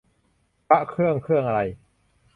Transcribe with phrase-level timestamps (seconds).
[0.67, 1.59] พระเครื่อง เครื่องอะไร